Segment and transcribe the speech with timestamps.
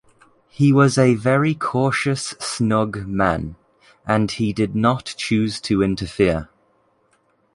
[0.49, 3.55] He was a very cautious snug man,
[4.03, 6.49] and he did not choose to interfere.